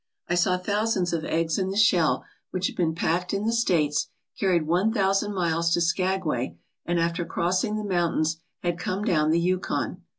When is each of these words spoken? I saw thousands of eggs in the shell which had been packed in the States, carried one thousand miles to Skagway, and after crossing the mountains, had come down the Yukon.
I 0.27 0.33
saw 0.33 0.57
thousands 0.57 1.13
of 1.13 1.23
eggs 1.25 1.59
in 1.59 1.69
the 1.69 1.77
shell 1.77 2.25
which 2.49 2.65
had 2.65 2.75
been 2.75 2.95
packed 2.95 3.35
in 3.35 3.45
the 3.45 3.53
States, 3.53 4.07
carried 4.39 4.65
one 4.65 4.91
thousand 4.91 5.35
miles 5.35 5.71
to 5.75 5.79
Skagway, 5.79 6.57
and 6.87 6.99
after 6.99 7.23
crossing 7.23 7.75
the 7.75 7.83
mountains, 7.83 8.37
had 8.63 8.79
come 8.79 9.05
down 9.05 9.29
the 9.29 9.39
Yukon. 9.39 10.01